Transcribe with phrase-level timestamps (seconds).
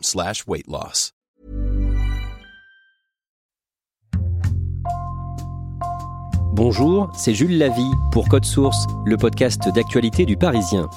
[0.00, 0.44] Slash.
[6.54, 7.82] Bonjour, c'est Jules Lavie
[8.12, 10.88] pour Code Source, le podcast d'actualité du Parisien.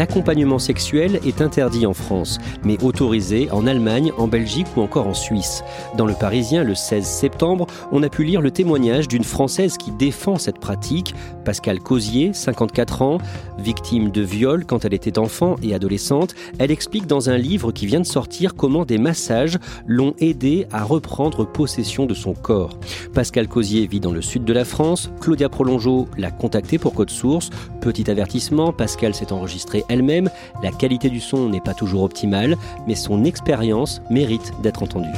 [0.00, 5.12] L'accompagnement sexuel est interdit en France, mais autorisé en Allemagne, en Belgique ou encore en
[5.12, 5.62] Suisse.
[5.94, 9.90] Dans le Parisien, le 16 septembre, on a pu lire le témoignage d'une Française qui
[9.90, 11.14] défend cette pratique,
[11.50, 13.18] Pascal Cosier, 54 ans,
[13.58, 16.36] victime de viol quand elle était enfant et adolescente.
[16.60, 20.84] Elle explique dans un livre qui vient de sortir comment des massages l'ont aidée à
[20.84, 22.78] reprendre possession de son corps.
[23.14, 25.10] Pascal Cosier vit dans le sud de la France.
[25.20, 27.50] Claudia Prolongeau l'a contacté pour Code Source.
[27.80, 30.30] Petit avertissement, Pascal s'est enregistré elle-même.
[30.62, 35.08] La qualité du son n'est pas toujours optimale, mais son expérience mérite d'être entendue.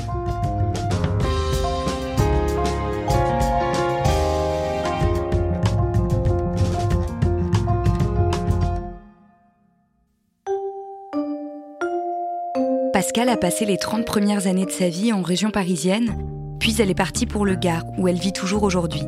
[13.15, 16.17] Pascal a passé les 30 premières années de sa vie en région parisienne,
[16.59, 19.03] puis elle est partie pour le Gard, où elle vit toujours aujourd'hui.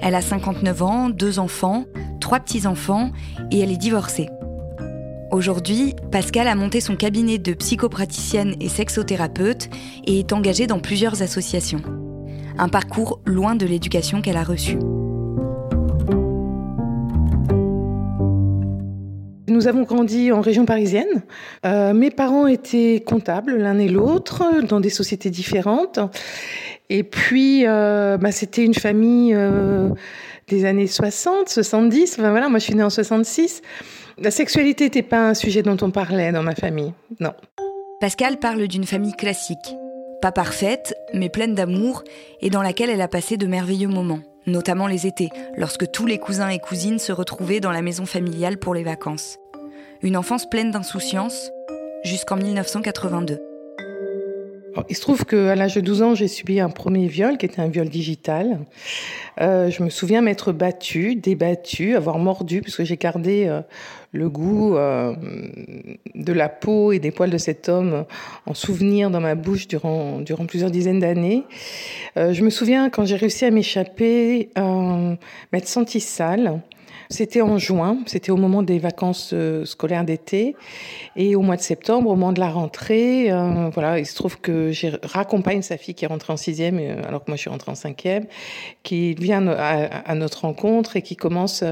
[0.00, 1.84] Elle a 59 ans, deux enfants,
[2.18, 3.10] trois petits-enfants,
[3.50, 4.30] et elle est divorcée.
[5.30, 9.68] Aujourd'hui, Pascal a monté son cabinet de psychopraticienne et sexothérapeute
[10.06, 11.82] et est engagée dans plusieurs associations.
[12.56, 14.78] Un parcours loin de l'éducation qu'elle a reçue.
[19.56, 21.22] Nous avons grandi en région parisienne.
[21.64, 25.98] Euh, mes parents étaient comptables l'un et l'autre dans des sociétés différentes.
[26.90, 29.88] Et puis, euh, bah, c'était une famille euh,
[30.48, 32.18] des années 60, 70.
[32.18, 33.62] Enfin, voilà, moi, je suis née en 66.
[34.18, 37.32] La sexualité n'était pas un sujet dont on parlait dans ma famille, non.
[37.98, 39.74] Pascal parle d'une famille classique,
[40.20, 42.04] pas parfaite, mais pleine d'amour,
[42.42, 46.18] et dans laquelle elle a passé de merveilleux moments, notamment les étés, lorsque tous les
[46.18, 49.38] cousins et cousines se retrouvaient dans la maison familiale pour les vacances.
[50.06, 51.50] Une enfance pleine d'insouciance,
[52.04, 53.40] jusqu'en 1982.
[54.88, 57.60] Il se trouve qu'à l'âge de 12 ans, j'ai subi un premier viol, qui était
[57.60, 58.60] un viol digital.
[59.40, 63.62] Euh, je me souviens m'être battue, débattue, avoir mordu, puisque j'ai gardé euh,
[64.12, 65.12] le goût euh,
[66.14, 68.04] de la peau et des poils de cet homme
[68.46, 71.42] en souvenir dans ma bouche durant, durant plusieurs dizaines d'années.
[72.14, 74.50] Je me souviens quand j'ai réussi à m'échapper,
[75.50, 76.60] m'être sentie sale.
[77.08, 80.56] C'était en juin, c'était au moment des vacances euh, scolaires d'été.
[81.14, 84.40] Et au mois de septembre, au moment de la rentrée, euh, voilà, il se trouve
[84.40, 87.42] que j'ai raccompagne sa fille qui est rentrée en sixième, euh, alors que moi je
[87.42, 88.26] suis rentrée en cinquième,
[88.82, 91.62] qui vient à, notre rencontre et qui commence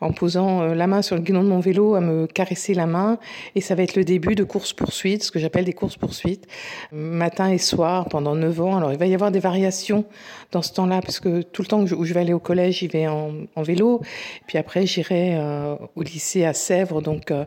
[0.00, 3.18] en posant la main sur le guidon de mon vélo à me caresser la main.
[3.54, 6.46] Et ça va être le début de courses-poursuites, ce que j'appelle des courses-poursuites,
[6.92, 8.76] matin et soir pendant neuf ans.
[8.76, 10.04] Alors il va y avoir des variations
[10.52, 12.88] dans ce temps-là, parce que tout le temps où je vais aller au collège, j'y
[12.88, 14.00] vais en, en vélo.
[14.46, 17.46] Puis après, après, j'irai euh, au lycée à Sèvres, donc euh,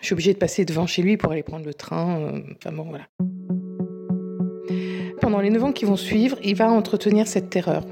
[0.00, 2.18] je suis obligée de passer devant chez lui pour aller prendre le train.
[2.18, 3.04] Euh, enfin bon, voilà.
[5.20, 7.84] Pendant les 9 ans qui vont suivre, il va entretenir cette terreur.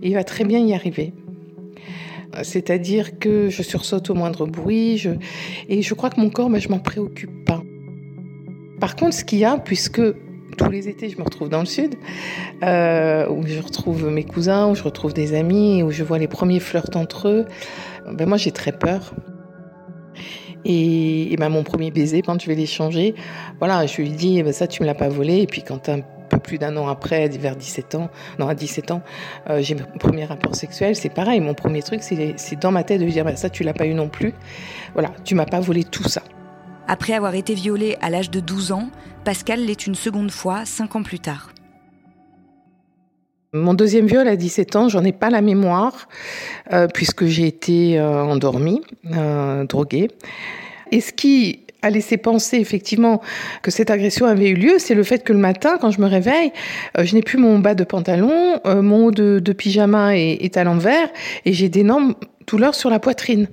[0.00, 1.12] il va très bien y arriver.
[2.44, 5.02] C'est-à-dire que je sursaute au moindre bruit,
[5.68, 7.64] et je crois que mon corps, mais je m'en préoccupe pas.
[8.78, 10.02] Par contre, ce qu'il y a, puisque
[10.54, 11.94] tous les étés, je me retrouve dans le sud,
[12.62, 16.60] où je retrouve mes cousins, où je retrouve des amis, où je vois les premiers
[16.60, 17.46] flirts entre eux
[18.12, 19.14] ben moi j'ai très peur.
[20.66, 23.14] Et, ben mon premier baiser, quand je vais l'échanger,
[23.58, 25.40] voilà, je lui dis, ben ça tu me l'as pas volé.
[25.42, 28.90] Et puis quand un peu plus d'un an après, vers 17 ans, non à 17
[28.90, 29.02] ans,
[29.50, 31.40] euh, j'ai mon premier rapport sexuel, c'est pareil.
[31.40, 33.94] Mon premier truc, c'est dans ma tête de dire, ben ça tu l'as pas eu
[33.94, 34.32] non plus.
[34.94, 36.22] Voilà, tu m'as pas volé tout ça.
[36.86, 38.90] Après avoir été violée à l'âge de 12 ans,
[39.24, 41.50] Pascal l'est une seconde fois, 5 ans plus tard.
[43.54, 46.08] Mon deuxième viol à 17 ans, j'en ai pas la mémoire,
[46.72, 48.82] euh, puisque j'ai été euh, endormie,
[49.12, 50.10] euh, droguée.
[50.90, 53.22] Et ce qui a laissé penser effectivement
[53.62, 56.06] que cette agression avait eu lieu, c'est le fait que le matin, quand je me
[56.06, 56.50] réveille,
[56.98, 61.08] je n'ai plus mon bas de pantalon, mon haut de, pyjama est, est à l'envers,
[61.44, 62.14] et j'ai d'énormes
[62.46, 63.48] douleurs sur la poitrine,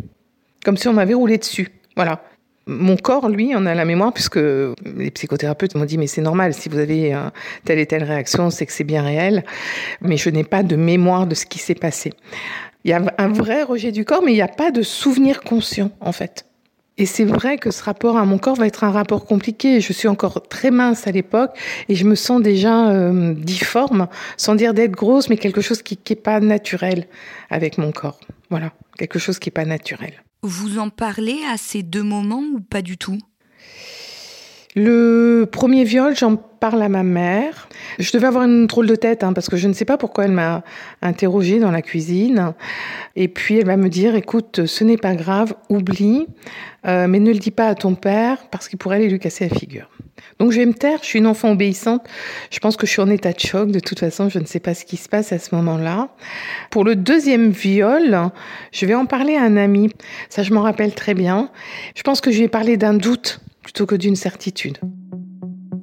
[0.65, 1.69] comme si on m'avait roulé dessus.
[1.97, 2.23] Voilà.
[2.67, 6.53] Mon corps, lui, en a la mémoire, puisque les psychothérapeutes m'ont dit, mais c'est normal,
[6.53, 7.15] si vous avez
[7.65, 9.43] telle et telle réaction, c'est que c'est bien réel,
[10.01, 12.13] mais je n'ai pas de mémoire de ce qui s'est passé.
[12.83, 15.41] Il y a un vrai rejet du corps, mais il n'y a pas de souvenir
[15.41, 16.45] conscient, en fait.
[16.97, 19.81] Et c'est vrai que ce rapport à mon corps va être un rapport compliqué.
[19.81, 21.57] Je suis encore très mince à l'époque
[21.89, 24.07] et je me sens déjà euh, difforme,
[24.37, 27.07] sans dire d'être grosse, mais quelque chose qui n'est pas naturel
[27.49, 28.19] avec mon corps.
[28.49, 30.13] Voilà, quelque chose qui n'est pas naturel.
[30.43, 33.19] Vous en parlez à ces deux moments ou pas du tout?
[34.75, 37.69] Le premier viol, j'en parle à ma mère.
[37.99, 40.25] Je devais avoir une drôle de tête, hein, parce que je ne sais pas pourquoi
[40.25, 40.63] elle m'a
[41.03, 42.55] interrogée dans la cuisine.
[43.15, 46.25] Et puis elle va me dire, écoute, ce n'est pas grave, oublie,
[46.88, 49.47] euh, mais ne le dis pas à ton père, parce qu'il pourrait aller lui casser
[49.47, 49.91] la figure.
[50.39, 52.01] Donc je vais me taire, je suis une enfant obéissante.
[52.50, 53.71] Je pense que je suis en état de choc.
[53.71, 56.09] De toute façon, je ne sais pas ce qui se passe à ce moment-là.
[56.69, 58.31] Pour le deuxième viol,
[58.71, 59.91] je vais en parler à un ami.
[60.29, 61.50] Ça, je m'en rappelle très bien.
[61.95, 64.77] Je pense que je vais parler d'un doute plutôt que d'une certitude.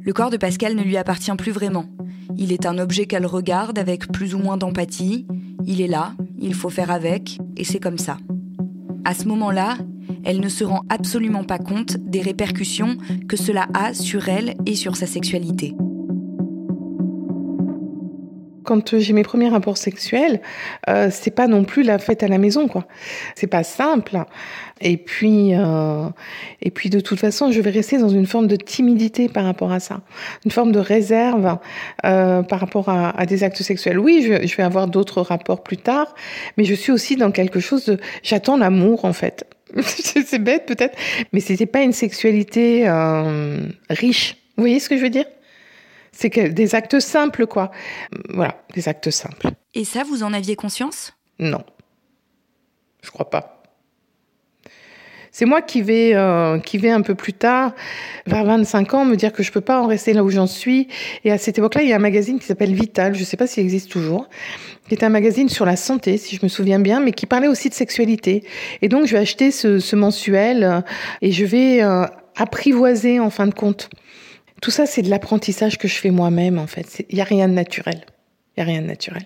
[0.01, 1.85] Le corps de Pascal ne lui appartient plus vraiment.
[2.37, 5.27] Il est un objet qu'elle regarde avec plus ou moins d'empathie.
[5.67, 8.17] Il est là, il faut faire avec, et c'est comme ça.
[9.05, 9.77] À ce moment-là,
[10.25, 12.97] elle ne se rend absolument pas compte des répercussions
[13.29, 15.75] que cela a sur elle et sur sa sexualité
[18.69, 20.43] quand j'ai mes premiers rapports sexuels,
[20.91, 22.85] euh, c'est pas non plus la fête à la maison, quoi.
[23.35, 24.19] C'est pas simple.
[24.83, 26.11] Et puis, euh,
[26.61, 29.73] et puis de toute façon, je vais rester dans une forme de timidité par rapport
[29.73, 30.03] à ça,
[30.45, 31.57] une forme de réserve
[32.05, 33.99] euh, par rapport à, des actes sexuels.
[33.99, 36.15] Oui, je, je vais avoir d'autres rapports plus tard,
[36.59, 39.47] mais je suis aussi dans quelque chose de, j'attends l'amour en fait.
[39.83, 40.97] c'est bête peut-être,
[41.33, 44.37] mais c'était pas une sexualité euh, riche.
[44.57, 45.27] Vous voyez ce que je veux dire?
[46.13, 47.71] C'est que des actes simples, quoi.
[48.31, 49.49] Voilà, des actes simples.
[49.75, 51.13] Et ça, vous en aviez conscience?
[51.39, 51.63] Non.
[53.03, 53.58] Je crois pas.
[55.39, 57.73] C'est moi qui vais, euh, qui vais un peu plus tard,
[58.27, 60.89] vers 25 ans, me dire que je peux pas en rester là où j'en suis.
[61.25, 63.47] Et à cette époque-là, il y a un magazine qui s'appelle Vital, je sais pas
[63.47, 64.29] s'il existe toujours,
[64.89, 67.47] qui est un magazine sur la santé, si je me souviens bien, mais qui parlait
[67.47, 68.43] aussi de sexualité.
[68.83, 70.81] Et donc, je vais acheter ce, mensuel euh,
[71.23, 73.91] et je vais euh, apprivoiser, en fin de compte,
[74.61, 77.07] tout ça, c'est de l'apprentissage que je fais moi-même, en fait.
[77.11, 78.01] Il n'y a rien de naturel.
[78.57, 79.23] Il n'y a rien de naturel.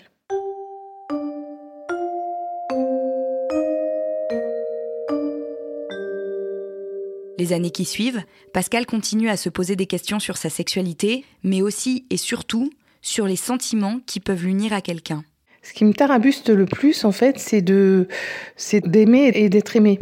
[7.43, 8.23] Les années qui suivent,
[8.53, 12.69] Pascal continue à se poser des questions sur sa sexualité, mais aussi et surtout
[13.01, 15.25] sur les sentiments qui peuvent l'unir à quelqu'un.
[15.61, 19.99] Ce qui me tarabuste le plus, en fait, c'est d'aimer et d'être aimé.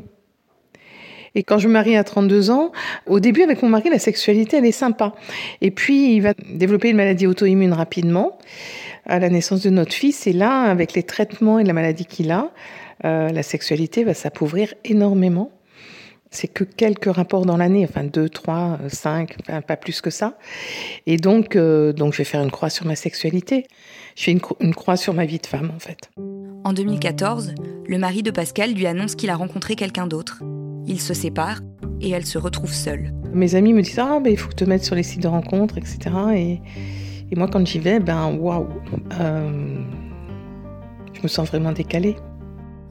[1.33, 2.73] Et quand je me marie à 32 ans,
[3.07, 5.15] au début avec mon mari, la sexualité, elle est sympa.
[5.61, 8.37] Et puis, il va développer une maladie auto-immune rapidement
[9.07, 10.27] à la naissance de notre fils.
[10.27, 12.51] Et là, avec les traitements et la maladie qu'il a,
[13.03, 15.51] euh, la sexualité va s'appauvrir énormément.
[16.33, 20.37] C'est que quelques rapports dans l'année, enfin deux, trois, cinq, enfin pas plus que ça.
[21.05, 23.67] Et donc, euh, donc je vais faire une croix sur ma sexualité.
[24.15, 26.09] Je fais une, une croix sur ma vie de femme, en fait.
[26.63, 27.53] En 2014,
[27.85, 30.41] le mari de Pascal lui annonce qu'il a rencontré quelqu'un d'autre.
[30.87, 31.59] Ils se séparent
[31.99, 33.11] et elle se retrouve seule.
[33.33, 35.77] Mes amis me disent Ah, ben, il faut te mettre sur les sites de rencontres,
[35.77, 35.99] etc.
[36.33, 36.61] Et,
[37.31, 38.67] et moi, quand j'y vais, ben waouh
[39.19, 39.77] euh,
[41.13, 42.15] Je me sens vraiment décalée.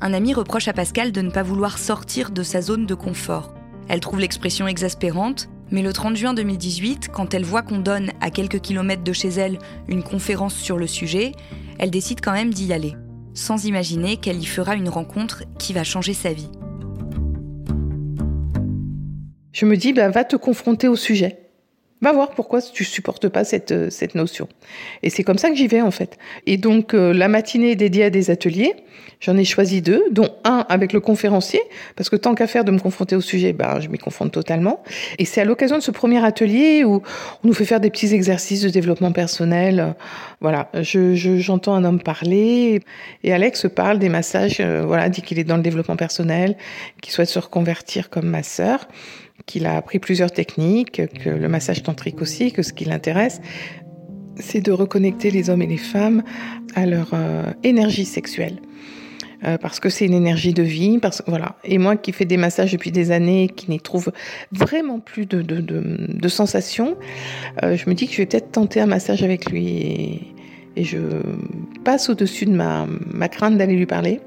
[0.02, 3.54] Un ami reproche à Pascal de ne pas vouloir sortir de sa zone de confort.
[3.88, 8.30] Elle trouve l'expression exaspérante, mais le 30 juin 2018, quand elle voit qu'on donne à
[8.30, 11.33] quelques kilomètres de chez elle une conférence sur le sujet,
[11.78, 12.97] elle décide quand même d'y aller,
[13.35, 16.50] sans imaginer qu'elle y fera une rencontre qui va changer sa vie.
[19.52, 21.39] je me dis, ben, va te confronter au sujet.
[22.02, 24.49] Va voir pourquoi tu supportes pas cette, euh, cette notion.
[25.02, 26.16] Et c'est comme ça que j'y vais en fait.
[26.47, 28.75] Et donc euh, la matinée dédiée à des ateliers,
[29.21, 31.61] j'en ai choisi deux, dont un avec le conférencier,
[31.97, 34.83] parce que tant qu'à faire de me confronter au sujet, ben, je m'y confronte totalement.
[35.19, 37.02] Et c'est à l'occasion de ce premier atelier où
[37.45, 39.95] on nous fait faire des petits exercices de développement personnel.
[40.40, 42.80] Voilà, je, j'entends un homme parler
[43.25, 44.57] et Alex parle des massages.
[44.61, 46.57] Euh, voilà, dit qu'il est dans le développement personnel,
[47.02, 48.88] qu'il souhaite se reconvertir comme masseur
[49.47, 53.40] qu'il a appris plusieurs techniques, que le massage tantrique aussi, que ce qui l'intéresse,
[54.37, 56.23] c'est de reconnecter les hommes et les femmes
[56.75, 58.61] à leur euh, énergie sexuelle.
[59.42, 61.56] Euh, parce que c'est une énergie de vie, parce voilà.
[61.64, 64.12] Et moi qui fais des massages depuis des années, qui n'y trouve
[64.52, 66.97] vraiment plus de, de, de, sensations,
[67.62, 69.66] euh, je me dis que je vais peut-être tenter un massage avec lui.
[69.68, 70.20] Et,
[70.76, 70.99] et je
[71.85, 74.20] passe au-dessus de ma, ma crainte d'aller lui parler.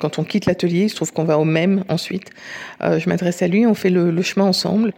[0.00, 2.30] Quand on quitte l'atelier, il se trouve qu'on va au même ensuite.
[2.82, 4.92] Euh, je m'adresse à lui, on fait le, chemin ensemble.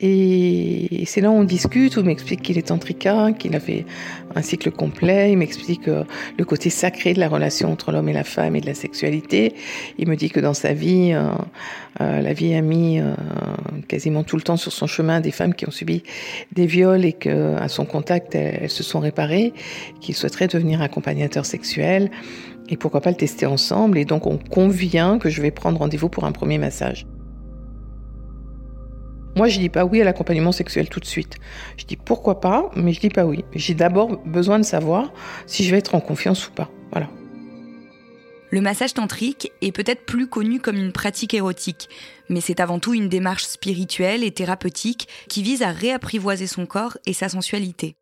[0.00, 3.86] Et c'est là où on discute, où il m'explique qu'il est tantrika, qu'il a fait
[4.34, 5.32] un cycle complet.
[5.32, 6.02] Il m'explique euh,
[6.36, 9.54] le côté sacré de la relation entre l'homme et la femme et de la sexualité.
[9.98, 13.00] Il me dit que dans sa vie, euh, la vie a mis
[13.86, 16.02] quasiment tout le temps sur son chemin des femmes qui ont subi
[16.52, 19.52] des viols et que à son contact, elles se sont réparées,
[20.00, 22.10] qu'il souhaiterait devenir accompagnateur sexuel
[22.68, 23.98] et pourquoi pas le tester ensemble.
[23.98, 27.06] Et donc on convient que je vais prendre rendez-vous pour un premier massage.
[29.36, 31.36] Moi, je dis pas oui à l'accompagnement sexuel tout de suite.
[31.76, 33.44] Je dis pourquoi pas, mais je dis pas oui.
[33.54, 35.12] J'ai d'abord besoin de savoir
[35.46, 36.70] si je vais être en confiance ou pas.
[36.92, 37.08] Voilà.
[38.50, 41.88] Le massage tantrique est peut-être plus connu comme une pratique érotique,
[42.28, 46.96] mais c'est avant tout une démarche spirituelle et thérapeutique qui vise à réapprivoiser son corps
[47.04, 47.96] et sa sensualité.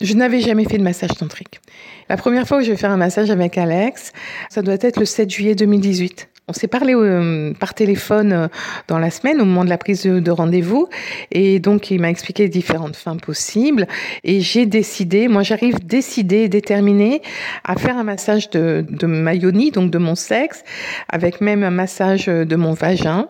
[0.00, 1.60] Je n'avais jamais fait de massage tantrique.
[2.08, 4.12] La première fois où je vais faire un massage avec Alex,
[4.50, 6.28] ça doit être le 7 juillet 2018.
[6.46, 8.48] On s'est parlé euh, par téléphone euh,
[8.88, 10.88] dans la semaine au moment de la prise de, rendez-vous
[11.30, 13.86] et donc il m'a expliqué différentes fins possibles
[14.24, 17.22] et j'ai décidé, moi j'arrive décidée, déterminée
[17.64, 20.64] à faire un massage de, de ma yoni, donc de mon sexe,
[21.08, 23.28] avec même un massage de mon vagin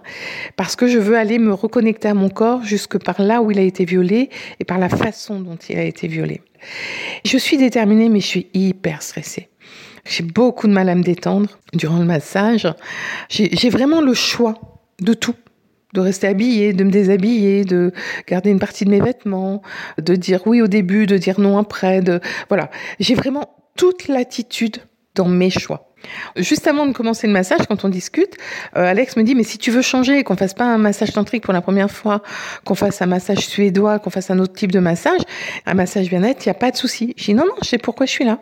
[0.56, 3.61] parce que je veux aller me reconnecter à mon corps jusque par là où il
[3.61, 4.28] a été violé
[4.59, 6.40] et par la façon dont il a été violé.
[7.25, 9.49] Je suis déterminée mais je suis hyper stressée.
[10.06, 12.68] J'ai beaucoup de mal à me détendre durant le massage.
[13.30, 14.54] J'ai vraiment le choix
[15.00, 15.35] de tout
[15.94, 17.92] de rester habillée, de me déshabiller, de
[18.26, 19.62] garder une partie de mes vêtements,
[19.99, 22.71] de dire oui au début, de dire non après, de voilà.
[22.99, 24.78] J'ai vraiment toute l'attitude
[25.14, 25.93] dans mes choix.
[26.37, 28.37] Juste avant de commencer le massage, quand on discute,
[28.76, 31.42] euh, Alex me dit mais si tu veux changer, qu'on fasse pas un massage tantrique
[31.44, 32.23] pour la première fois,
[32.64, 35.20] qu'on fasse un massage suédois, qu'on fasse un autre type de massage,
[35.66, 37.14] un massage bien-être, il y a pas de souci.
[37.16, 38.38] Je dis non non, je sais pourquoi je suis là.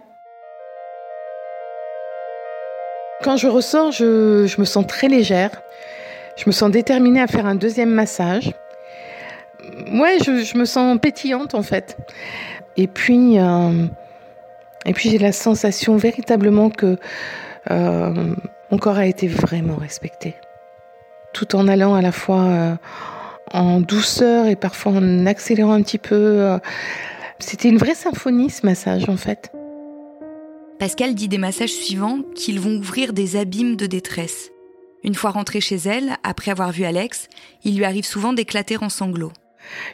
[3.22, 5.50] Quand je ressors, je, me sens très légère.
[6.36, 8.52] Je me sens déterminée à faire un deuxième massage.
[9.92, 11.96] Ouais, je, me sens pétillante en fait.
[12.76, 13.86] Et puis, euh,
[14.86, 16.98] et puis j'ai la sensation véritablement que
[17.70, 18.34] euh,
[18.70, 20.34] mon corps a été vraiment respecté.
[21.32, 22.74] Tout en allant à la fois euh,
[23.52, 26.58] en douceur et parfois en accélérant un petit peu.
[27.38, 29.50] C'était une vraie symphonie ce massage en fait.
[30.78, 34.50] Pascal dit des massages suivants qu'ils vont ouvrir des abîmes de détresse.
[35.04, 37.28] Une fois rentrée chez elle, après avoir vu Alex,
[37.64, 39.32] il lui arrive souvent d'éclater en sanglots.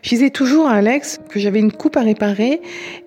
[0.03, 2.61] Je disais toujours à Alex que j'avais une coupe à réparer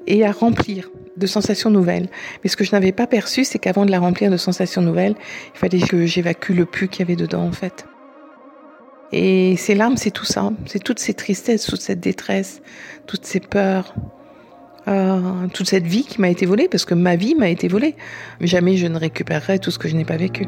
[0.08, 2.08] et à remplir de sensations nouvelles.
[2.44, 5.16] Mais ce que je n'avais pas perçu, c'est qu'avant de la remplir de sensations nouvelles,
[5.54, 7.86] il fallait que j'évacue le pu qu'il y avait dedans, en fait.
[9.12, 10.52] Et ces larmes, c'est tout ça.
[10.66, 12.62] C'est toutes ces tristesses, toute cette détresse,
[13.08, 13.94] toutes ces peurs,
[14.88, 17.96] euh, toute cette vie qui m'a été volée, parce que ma vie m'a été volée.
[18.40, 20.46] Jamais je ne récupérerai tout ce que je n'ai pas vécu.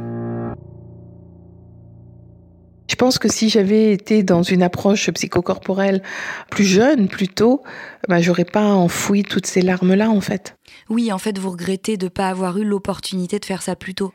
[2.94, 6.04] Je pense que si j'avais été dans une approche psychocorporelle
[6.52, 7.64] plus jeune, plus tôt,
[8.08, 10.56] ben, j'aurais pas enfoui toutes ces larmes-là, en fait?
[10.92, 13.96] Oui, en fait, vous regrettez de ne pas avoir eu l'opportunité de faire ça plus
[13.96, 14.14] tôt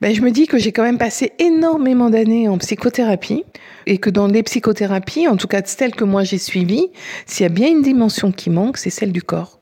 [0.00, 3.44] ben, je me dis que j'ai quand même passé énormément d'années en psychothérapie
[3.84, 6.86] et que dans les psychothérapies, en tout cas celles que moi j'ai suivies,
[7.26, 9.58] s'il y a bien une dimension qui manque, c'est celle du corps.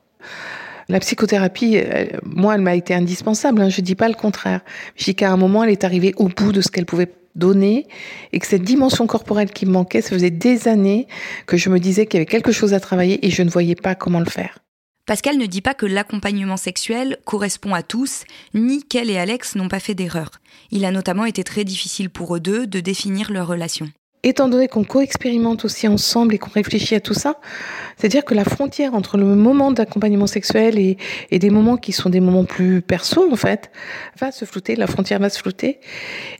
[0.89, 1.81] La psychothérapie,
[2.23, 3.61] moi, elle m'a été indispensable.
[3.61, 4.61] Hein, je dis pas le contraire.
[4.95, 7.11] Je dis qu'à un moment, elle est arrivée au bout de ce qu'elle pouvait
[8.31, 11.07] et que cette dimension corporelle qui me manquait, ça faisait des années
[11.45, 13.75] que je me disais qu'il y avait quelque chose à travailler et je ne voyais
[13.75, 14.59] pas comment le faire.
[15.05, 19.69] Pascal ne dit pas que l'accompagnement sexuel correspond à tous, ni qu'elle et Alex n'ont
[19.69, 20.31] pas fait d'erreur.
[20.69, 23.89] Il a notamment été très difficile pour eux deux de définir leur relation.
[24.27, 27.39] Étant donné qu'on co-expérimente aussi ensemble et qu'on réfléchit à tout ça,
[27.95, 30.97] c'est-à-dire que la frontière entre le moment d'accompagnement sexuel et,
[31.31, 33.71] des moments qui sont des moments plus perso, en fait,
[34.19, 35.79] va se flouter, la frontière va se flouter.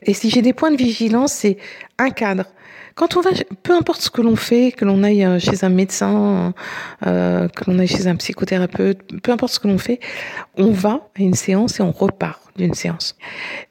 [0.02, 1.56] Et si j'ai des points de vigilance, c'est
[1.96, 2.44] un cadre.
[2.94, 3.30] Quand on va,
[3.62, 6.52] peu importe ce que l'on fait, que l'on aille euh, chez un médecin,
[7.06, 9.98] euh, que l'on aille chez un psychothérapeute, peu importe ce que l'on fait,
[10.58, 13.16] on va à une séance et on repart d'une séance.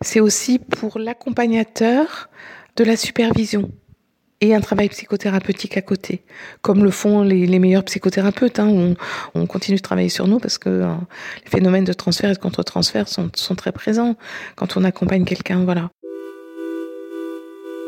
[0.02, 2.30] C'est aussi pour l'accompagnateur
[2.78, 3.70] de la supervision
[4.42, 6.24] et un travail psychothérapeutique à côté,
[6.62, 8.60] comme le font les, meilleurs psychothérapeutes.
[8.60, 8.96] Hein, on,
[9.34, 10.94] on, continue de travailler sur nous parce que euh,
[11.44, 14.16] les phénomènes de transfert et de contre-transfert sont, sont très présents
[14.56, 15.64] quand on accompagne quelqu'un.
[15.64, 15.90] Voilà.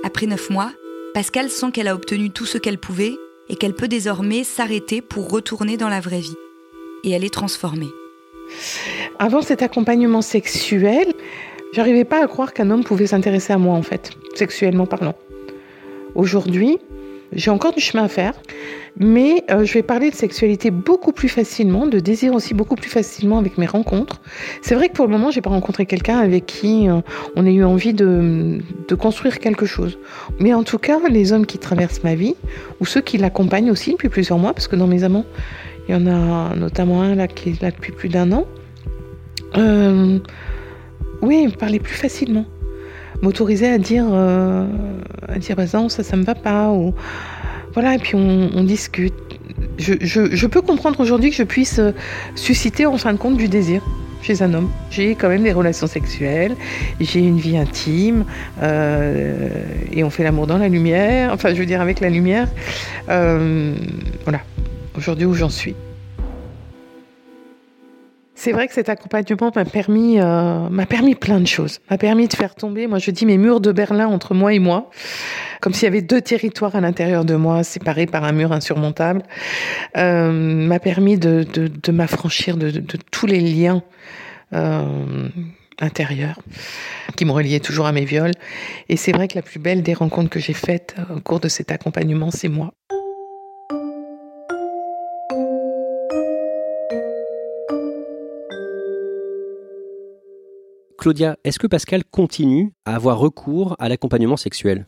[0.04, 0.72] Après neuf mois,
[1.14, 3.16] Pascal sent qu'elle a obtenu tout ce qu'elle pouvait
[3.50, 6.38] et qu'elle peut désormais s'arrêter pour retourner dans la vraie vie.
[7.04, 7.90] Et elle est transformée.
[9.20, 11.14] Avant cet accompagnement sexuel,
[11.74, 15.16] j'arrivais pas à croire qu'un homme pouvait s'intéresser à moi en fait, sexuellement parlant.
[16.16, 16.78] Aujourd'hui,
[17.32, 18.34] J'ai encore du chemin à faire,
[18.98, 22.90] mais euh, je vais parler de sexualité beaucoup plus facilement, de désir aussi beaucoup plus
[22.90, 24.20] facilement avec mes rencontres.
[24.64, 27.02] C'est vrai que pour le moment, j'ai pas rencontré quelqu'un avec qui euh,
[27.36, 30.00] on ait eu envie de, de, construire quelque chose.
[30.40, 32.34] Mais en tout cas, les hommes qui traversent ma vie,
[32.80, 35.26] ou ceux qui l'accompagnent aussi depuis plusieurs mois, parce que dans mes amants,
[35.88, 38.48] il y en a notamment un là qui est là depuis plus d'un an.
[39.56, 40.18] Euh,
[41.22, 42.46] oui, parler plus facilement
[43.22, 44.66] m'autoriser à dire, euh,
[45.28, 46.70] à dire bah non, ça, ça me va pas.
[46.70, 46.94] Ou,
[47.74, 49.14] voilà, et puis on, discute.
[49.78, 51.92] Je, je, je, peux comprendre aujourd'hui que je puisse euh,
[52.36, 53.82] susciter en fin de compte du désir
[54.22, 54.70] chez un homme.
[54.92, 56.56] J'ai quand même des relations sexuelles,
[57.00, 58.26] j'ai une vie intime,
[58.62, 59.50] euh,
[59.92, 62.48] et on fait l'amour dans la lumière, enfin je veux dire avec la lumière.
[63.10, 63.76] Euh,
[64.24, 64.42] voilà,
[64.96, 65.76] aujourd'hui où j'en suis.
[68.40, 71.82] C'est vrai que cet accompagnement m'a permis, euh, m'a permis plein de choses.
[71.92, 74.60] M'a permis de faire tomber, moi je dis, mes murs de Berlin entre moi et
[74.60, 74.90] moi,
[75.60, 79.24] comme s'il y avait deux territoires à l'intérieur de moi, séparés par un mur insurmontable.
[79.98, 83.84] Euh, m'a permis de, de, de m'affranchir de, de, tous les liens
[84.54, 85.28] euh,
[85.82, 86.40] intérieurs
[87.18, 88.32] qui me reliaient toujours à mes viols.
[88.88, 91.50] Et c'est vrai que la plus belle des rencontres que j'ai faites au cours de
[91.50, 92.72] cet accompagnement, c'est moi.
[101.00, 104.86] Claudia, est-ce que Pascal continue à avoir recours à l'accompagnement sexuel?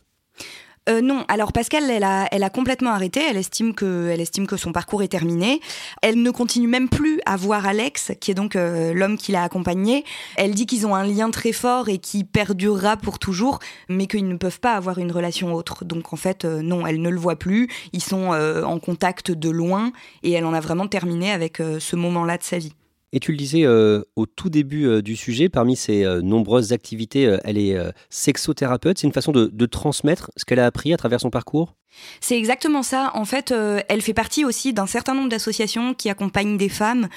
[0.90, 3.22] Euh, non, alors Pascal, elle a, complètement arrêté.
[3.26, 5.60] Elle estime que, son parcours est terminé.
[6.02, 9.42] Elle ne continue même plus à voir Alex, qui est donc euh, l'homme qui l'a
[9.42, 10.04] accompagné.
[10.36, 14.28] Elle dit qu'ils ont un lien très fort et qui perdurera pour toujours, mais qu'ils
[14.28, 15.86] ne peuvent pas avoir une relation autre.
[15.86, 17.68] Donc en fait, euh, non, elle ne le voit plus.
[17.94, 19.92] Ils sont en contact de loin
[20.22, 22.74] et elle en a vraiment terminé avec ce moment-là de sa vie.
[23.14, 26.72] Et tu le disais euh, au tout début euh, du sujet, parmi ses euh, nombreuses
[26.72, 27.76] activités, elle est
[28.08, 28.98] sexothérapeute.
[28.98, 31.74] C'est une façon de, transmettre ce qu'elle a appris à travers son parcours?
[32.20, 33.10] C'est exactement ça.
[33.14, 33.54] En fait,
[33.88, 37.08] elle fait partie aussi d'un certain nombre d'associations qui accompagnent des femmes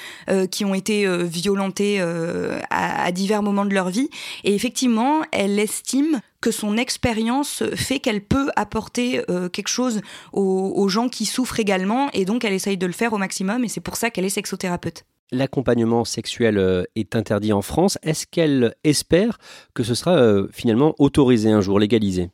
[0.52, 4.10] qui ont été violentées à, à, divers moments de leur vie.
[4.44, 9.22] Et effectivement, elle estime que son expérience fait qu'elle peut apporter
[9.52, 10.02] quelque chose
[10.34, 12.10] aux, aux gens qui souffrent également.
[12.14, 13.64] Et donc, elle essaye de le faire au maximum.
[13.64, 17.98] Et c'est pour ça qu'elle est sexothérapeute l'accompagnement sexuel euh, est interdit en France.
[18.04, 19.38] Est-ce qu'elle espère
[19.74, 22.30] que ce sera euh, finalement autorisé un jour, légalisé?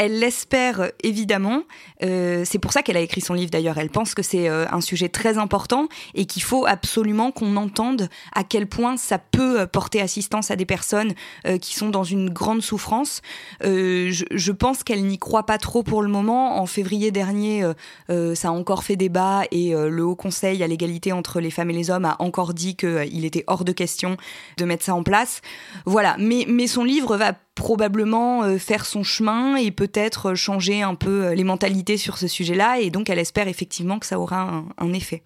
[0.00, 1.64] Elle l'espère évidemment.
[2.02, 3.76] Euh, c'est pour ça qu'elle a écrit son livre d'ailleurs.
[3.76, 8.08] Elle pense que c'est euh, un sujet très important et qu'il faut absolument qu'on entende
[8.34, 11.12] à quel point ça peut porter assistance à des personnes
[11.46, 13.20] euh, qui sont dans une grande souffrance.
[13.62, 16.62] Euh, je, pense qu'elle n'y croit pas trop pour le moment.
[16.62, 17.70] En février dernier,
[18.08, 21.68] euh, ça a encore fait débat et le Haut Conseil à l'égalité entre les femmes
[21.68, 24.16] et les hommes a encore dit qu'il était hors de question
[24.56, 25.42] de mettre ça en place.
[25.84, 26.16] Voilà.
[26.18, 31.26] Mais, mais son livre va probablement euh, faire son chemin et peut-être changer un peu
[31.26, 32.80] euh, les mentalités sur ce sujet-là.
[32.80, 35.22] Et donc, elle espère effectivement que ça aura un effet.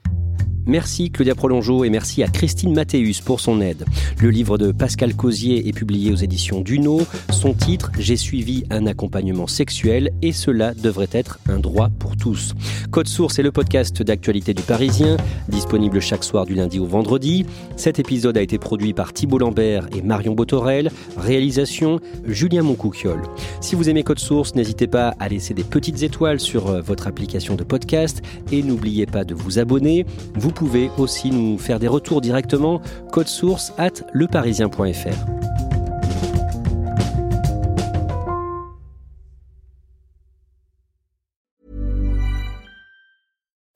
[0.66, 3.84] Merci Claudia Prolongeau et merci à Christine Mathéus pour son aide.
[4.18, 7.02] Le livre de Pascal Cosier est publié aux éditions Duno.
[7.30, 12.54] Son titre J'ai suivi un accompagnement sexuel et cela devrait être un droit pour tous.
[12.90, 17.44] Code Source est le podcast d'actualité du Parisien, disponible chaque soir du lundi au vendredi.
[17.76, 20.90] Cet épisode a été produit par Thibault Lambert et Marion Botorel.
[21.18, 23.20] Réalisation Julien Moncouquiol.
[23.60, 27.06] Si vous aimez Code Source, n'hésitez pas à laisser des petites étoiles sur euh, votre
[27.06, 30.06] application de podcast et n'oubliez pas de vous abonner.
[30.54, 35.43] Vous pouvez aussi nous faire des retours directement, code source at leparisien.fr.